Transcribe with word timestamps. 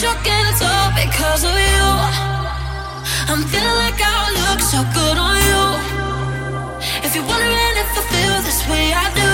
shook 0.00 0.24
and 0.26 0.48
it's 0.48 0.62
all 0.62 0.90
because 0.96 1.44
of 1.44 1.52
you. 1.52 1.88
I'm 3.28 3.42
feeling 3.44 3.78
like 3.84 4.00
I 4.00 4.32
look 4.44 4.60
so 4.72 4.80
good 4.96 5.16
on 5.20 5.36
you. 5.48 5.64
If 7.04 7.14
you're 7.14 7.28
wondering 7.28 7.76
if 7.82 7.90
I 8.00 8.02
feel 8.12 8.36
this 8.48 8.60
way, 8.70 8.86
I 9.04 9.06
do, 9.20 9.30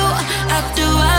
I 0.56 0.60
do, 0.74 0.86
I 0.86 1.12
do. 1.12 1.17